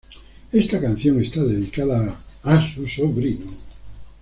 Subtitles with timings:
[0.51, 3.51] Esta canción está dedicada a su sobrino.